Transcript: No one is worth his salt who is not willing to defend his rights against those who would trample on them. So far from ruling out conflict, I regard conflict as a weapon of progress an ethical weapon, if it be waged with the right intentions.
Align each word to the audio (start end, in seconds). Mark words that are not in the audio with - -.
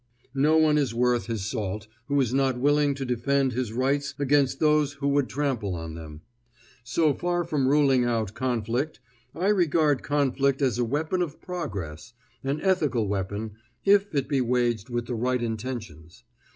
No 0.33 0.57
one 0.57 0.79
is 0.79 0.95
worth 0.95 1.27
his 1.27 1.45
salt 1.45 1.85
who 2.07 2.19
is 2.19 2.33
not 2.33 2.57
willing 2.57 2.95
to 2.95 3.05
defend 3.05 3.51
his 3.53 3.71
rights 3.71 4.15
against 4.17 4.59
those 4.59 4.93
who 4.93 5.07
would 5.09 5.29
trample 5.29 5.75
on 5.75 5.93
them. 5.93 6.21
So 6.83 7.13
far 7.13 7.43
from 7.43 7.67
ruling 7.67 8.03
out 8.03 8.33
conflict, 8.33 8.99
I 9.35 9.49
regard 9.49 10.01
conflict 10.01 10.59
as 10.63 10.79
a 10.79 10.83
weapon 10.83 11.21
of 11.21 11.39
progress 11.39 12.13
an 12.43 12.61
ethical 12.61 13.07
weapon, 13.07 13.51
if 13.85 14.15
it 14.15 14.27
be 14.27 14.41
waged 14.41 14.89
with 14.89 15.05
the 15.05 15.13
right 15.13 15.37
intentions. 15.43 16.23